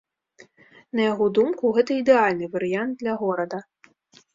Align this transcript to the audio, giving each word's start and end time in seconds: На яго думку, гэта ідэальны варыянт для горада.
На 1.01 1.05
яго 1.11 1.27
думку, 1.39 1.63
гэта 1.77 1.91
ідэальны 2.03 2.45
варыянт 2.59 2.93
для 3.05 3.13
горада. 3.25 3.67